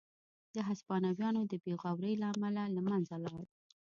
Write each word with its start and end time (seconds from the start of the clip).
د 0.55 0.57
هسپانویانو 0.69 1.41
د 1.51 1.53
بې 1.63 1.73
غورۍ 1.81 2.13
له 2.21 2.27
امله 2.33 2.63
له 2.75 2.81
منځه 2.87 3.15
لاړ. 3.25 3.43